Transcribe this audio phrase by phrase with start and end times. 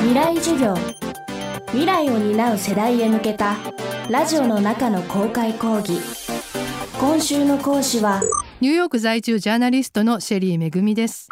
[0.00, 0.74] 未来授業。
[1.72, 3.56] 未来を担う世代へ向けた
[4.08, 6.00] ラジオの中の公開講義。
[6.98, 8.22] 今週の講師は
[8.62, 11.28] ニューヨーク在住ジャーナリストのシェリーめぐみです。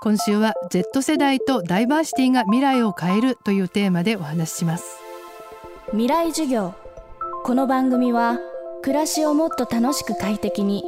[0.00, 4.98] 今週は Z 世代とダイバーシティが未来を変えるというテーマでお話しします。
[5.90, 6.74] 未来授業。
[7.44, 8.38] この番組は
[8.82, 10.82] 暮らしをもっと楽しく快適に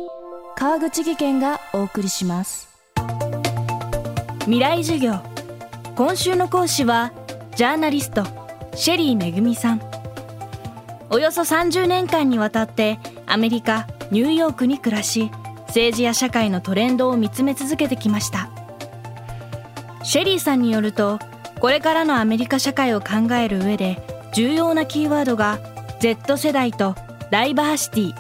[0.56, 2.68] 川口義賢がお送りします。
[4.46, 5.20] 未来授業。
[5.94, 7.12] 今週の講師は
[7.58, 8.22] ジャーナリスト
[8.76, 9.80] シェリーめぐみさん。
[11.10, 15.32] およそ30年間にわたってアメリカニューヨークに暮らし
[15.66, 18.48] 政治や社会のトレンドを見つめ続けてきました。
[20.04, 21.18] シェリーさんによると
[21.58, 24.00] これからのアメリカ社会を考える上で
[24.32, 25.58] 重要なキーワードが
[25.98, 26.94] Z 世代と
[27.32, 28.14] ダイバーシティ。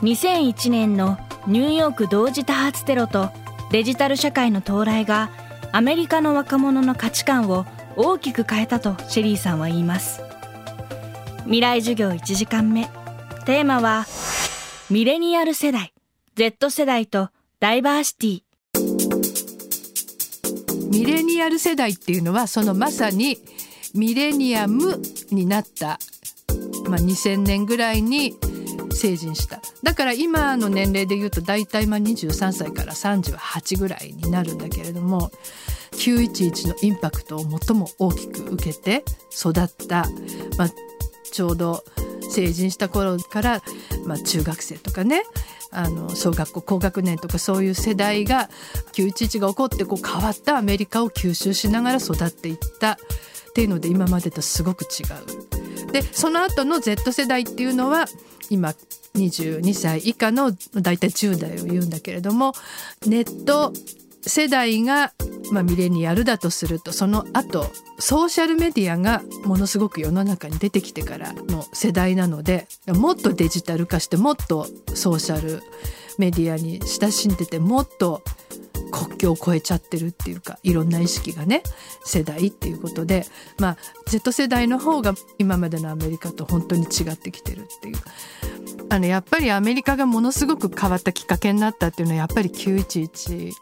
[0.00, 3.28] 2001年のニューヨーク同時多発テロと
[3.70, 5.28] デジタル社会の到来が
[5.72, 7.64] アメリカの若者の価値観を
[7.96, 10.20] 大きく変えたとシェリーさんは言います。
[11.44, 12.88] 未来授業1時間目。
[13.46, 14.06] テーマは
[14.90, 15.92] ミレニアル世代
[16.34, 18.42] Z 世代とダイバーシティ。
[20.90, 23.38] ミレニアル世代っていうのはそのまさに
[23.94, 25.00] ミレニアム
[25.30, 26.00] になった、
[26.88, 28.34] まあ、2000年ぐらいに
[28.92, 35.30] 成人しただから今の年齢で言うと大体まあ23歳から38ぐらいになるんだけれども
[35.92, 40.06] 911のインパクトを最も大きく受けて育った、
[40.56, 40.70] まあ、
[41.30, 41.84] ちょうど
[42.30, 43.62] 成人した頃から、
[44.06, 45.22] まあ、中学生とかね
[45.72, 48.50] あの小学校高学年とかそういう世代が
[48.92, 52.96] 911が起こってこう変わったアメリカを吸収しながら育っていったっ
[53.54, 55.04] ていうので今までとすごく違
[55.56, 55.59] う。
[55.92, 58.06] でその後の Z 世代っていうのは
[58.48, 58.74] 今
[59.14, 62.52] 22歳以下の大体10代を言うんだけれども
[63.06, 63.72] ネット
[64.22, 65.12] 世代が、
[65.50, 67.66] まあ、ミレニアルだとするとその後
[67.98, 75.62] ソーシャルメディアがものすごく世の中に出てきてからの世代なのでもっとデジタル化してもっとソーシャル
[76.18, 78.22] メディアに親しんでてもっと
[78.90, 81.62] 国境を越えちゃってるっていうかいろんな意識がね
[82.04, 83.24] 世代っていうことで
[83.58, 87.96] まあ Z 世代の方が今までのアメリカと本当に違ってきてるっていう。
[88.88, 93.52] あのやっぱりアメリカがものすごく変わったきっかけになったっていうのはやっぱり911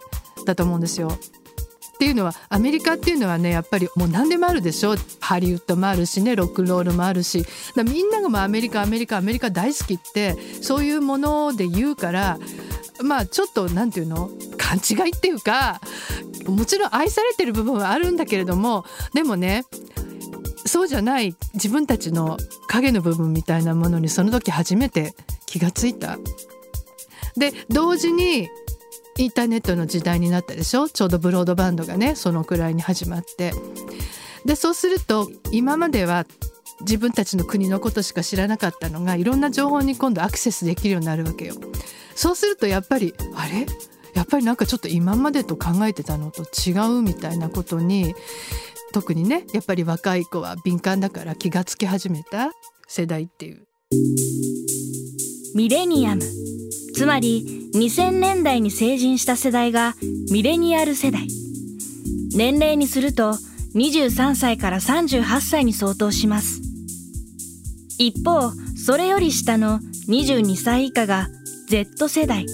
[0.46, 1.08] だと思うんですよ。
[1.08, 4.94] っていうのはアメリカっていうのはねやっぱりもう何でもあるでしょ。
[5.20, 7.44] ハリウッドもあるしねロックロールもあるし。
[7.76, 12.38] みんながもうアメリカアメリカアメリカ大好きってそういうもので言うから
[13.02, 14.30] まあちょっと何て言うの？
[14.68, 15.80] 勘違いっていうか
[16.46, 18.84] もちろん愛されてる部分はあるんだけれども
[19.14, 19.64] でもね
[20.66, 22.36] そうじゃない自分たちの
[22.66, 25.14] 影の部分みたいなものにその時初めて
[25.46, 26.18] 気がついた。
[27.36, 28.48] で同時に
[29.16, 30.88] インターネットの時代になったでしょ？
[30.88, 33.52] ちょうどブロードバンドがねそのくらいに始まって
[34.44, 36.26] でそうすると今までは
[36.80, 41.54] 自分たちの国のことしか知らなかったのがいろんな情報に今度アクセスできるようになるわけよ。
[42.14, 43.66] そうするとやっぱりあれ？
[44.18, 48.16] やっぱりなんかちょっと今までと考えてたのと違うみたいなことに
[48.92, 52.50] 特にねやっぱり若い子は敏感だから気がつき始めた
[52.88, 53.62] 世代っていう。
[55.54, 56.22] ミレニアム。
[56.96, 59.94] つまり2000年代に成人した世代が
[60.32, 61.28] ミレニアル世代。
[62.34, 63.36] 年齢にすると
[63.76, 66.60] 23歳から38歳に相当します。
[67.98, 71.28] 一方それより下の22歳以下が
[71.68, 72.46] Z 世代。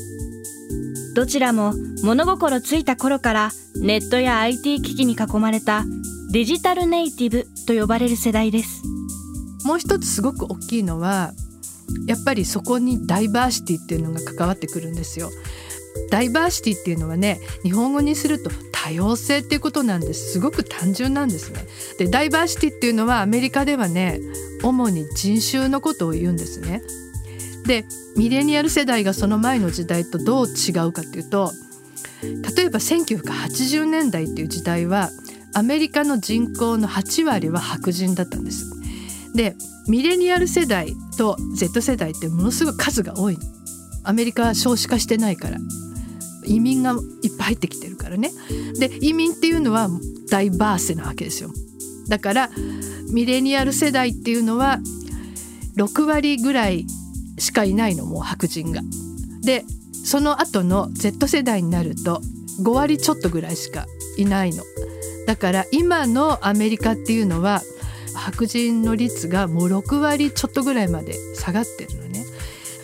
[1.15, 5.85] どちらも物心ついた頃からネットや IT 機器に囲まれた
[6.33, 8.83] デジタルネイティブと呼ばれる世代です
[9.65, 11.33] もう一つすごく大きいのは
[12.07, 15.31] やっぱりそこにダイバーシティっていうのが関わってくるんですよ。
[16.11, 21.65] ダイバーシティっていうのはね日本語にすると多様性っていうことなんですすごく単純なんですね。
[21.99, 24.21] でダイバーシティっていうのはアメリカではね
[24.63, 26.83] 主に人種のことを言うんですね。
[27.67, 27.85] で
[28.17, 31.53] ミレニアル世代がその前の時代とどう違うかっていうと
[32.57, 35.11] 例えば1980年代っていう時代は
[35.55, 38.71] アメリカの人口の8割は白人だったんです。
[39.35, 39.55] で
[39.89, 43.39] ミレニアル世代と Z 世代ってものすごい数が多い。
[44.03, 45.59] アメリカは少子化してないから。
[46.47, 48.31] 移民がいっぱい入ってきてるからね。
[48.79, 49.89] で移民っていうのは
[50.31, 51.51] ダイバーセなわけですよ。
[52.09, 52.51] だから
[53.13, 54.79] ミレニアル世代っていうのは
[55.77, 56.87] 6割ぐらい
[57.39, 58.81] しかいないのもう白人が。
[59.43, 59.65] で
[60.05, 62.21] その後の Z 世代になると
[62.63, 63.87] 5割ちょっとぐらいしか
[64.17, 64.63] いないの。
[65.27, 67.63] だから今のアメリカっていうのは
[68.15, 72.25] 白人の率がもう6割ちょっとぐらいまで下がってるのね。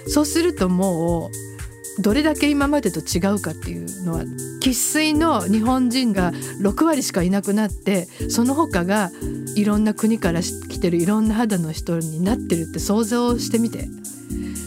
[0.07, 4.25] そうするともうどれだけ今までと違うかっていうのは
[4.63, 9.11] 生粋の日本人が6割しかいなくなってその他が
[9.57, 13.89] いろんな国から来てるいろんな肌の人になってるって想像してみて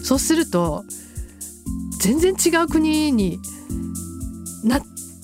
[0.03, 0.83] そうすると
[1.99, 3.39] 全然違う国に
[4.63, 4.81] なっ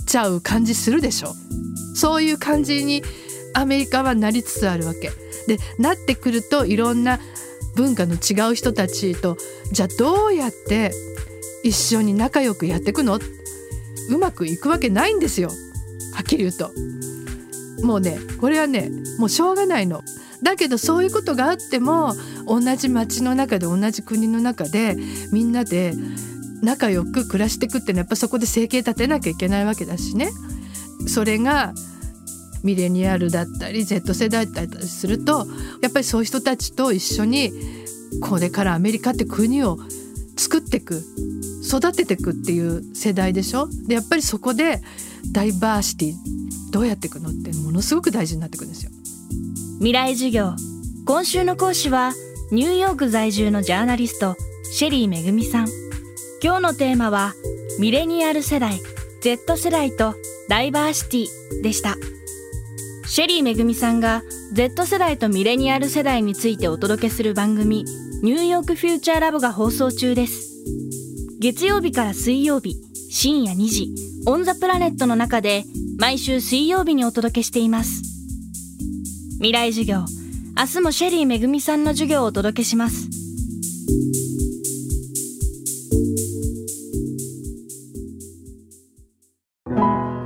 [0.07, 1.33] ちゃう感じするでしょ
[1.93, 3.03] そういう感じに
[3.53, 5.11] アメリカはなりつつあるわけ。
[5.47, 7.19] でなってくるといろんな
[7.75, 9.37] 文化の違う人たちと
[9.71, 10.91] じゃあどうやって
[11.63, 13.19] 一緒に仲良くやっていくの？
[14.09, 15.49] うまくいくわけないんですよ
[16.13, 16.71] はっきり言うと。
[17.85, 20.03] もうねこれはねもうしょうがないの。
[20.43, 22.13] だけどそういうことがあっても
[22.47, 24.95] 同じ町の中で同じ国の中で
[25.31, 25.93] みんなで
[26.61, 30.31] 仲良く暮らしていくっていうのはやっぱそこで生計立てなきゃいけないわけだしね。
[31.07, 31.73] それが
[32.63, 35.47] ミレニアルだったり Z 世代だったりすると
[35.81, 37.53] やっぱりそういう人たちと一緒に
[38.21, 39.77] これからアメリカって国を
[40.37, 41.01] 作っていく
[41.63, 44.81] 育てていくっていう世代でしょでやっぱりそこで
[45.31, 46.13] ダイバーシティ
[46.71, 48.91] どうやっていくのってものすごく大事になってくるんですよ。
[49.79, 50.55] 未来授業。
[51.05, 52.11] 今週の講師は
[52.51, 54.35] ニューヨーク在住のジャーナリスト
[54.73, 55.67] シェリーめぐみさん。
[56.43, 57.33] 今日のテーマは
[57.79, 58.81] ミレニアル世代
[59.21, 60.15] Z 世代と
[60.49, 61.95] ダイバーシティでした。
[63.07, 64.21] シェリーめぐみさんが
[64.51, 67.85] Z 世代とミレニアル世代についてお届けする番組
[68.21, 70.61] ニューヨークフューチャーラボが放送中です。
[71.39, 72.75] 月曜日から水曜日
[73.09, 73.95] 深夜2時
[74.25, 75.63] オンザプラネットの中で
[75.97, 78.08] 毎週水曜日にお届けしています。
[79.39, 79.99] 未来授業。
[80.57, 83.07] 明日もシェリーめぐみさんの授業をお届けします。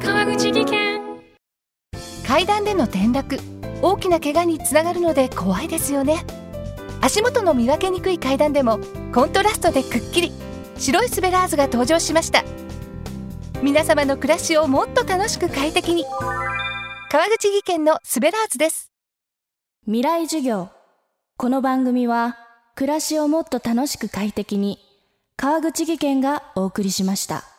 [0.02, 1.00] 川口技研。
[2.26, 3.38] 階段での転落。
[3.84, 6.26] 大きな怪我につながるので怖いですよね。
[7.00, 8.80] 足元の見分けにくい階段でも
[9.14, 10.32] コントラストでくっきり。
[10.80, 12.44] 白いスベラーズが登場しました。
[13.62, 16.04] 皆様の暮らしをもっと楽しく快適に。
[17.12, 18.93] 川口技研のスベラーズです。
[19.86, 20.70] 未来授業
[21.36, 22.38] この番組は
[22.74, 24.80] 暮らしをもっと楽しく快適に
[25.36, 27.53] 川口義賢がお送りしました。